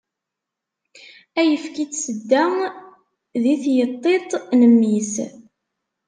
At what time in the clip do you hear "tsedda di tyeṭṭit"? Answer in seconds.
1.89-4.29